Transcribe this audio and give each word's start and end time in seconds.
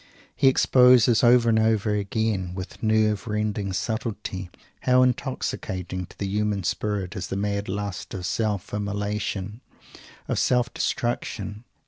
He 0.35 0.47
exposes 0.47 1.23
over 1.23 1.47
and 1.49 1.59
over 1.59 1.93
again, 1.93 2.55
with 2.55 2.81
nerve 2.81 3.27
rending 3.27 3.71
subtlety, 3.71 4.49
how 4.79 5.03
intoxicating 5.03 6.07
to 6.07 6.17
the 6.17 6.25
human 6.25 6.63
spirit 6.63 7.15
is 7.15 7.27
the 7.27 7.37
mad 7.37 7.69
lust 7.69 8.15
of 8.15 8.25
self 8.25 8.73
immolation, 8.73 9.61
of 10.27 10.39
self 10.39 10.73
destruction. 10.73 11.65